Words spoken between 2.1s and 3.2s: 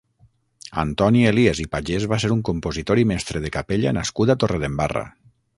va ser un compositor i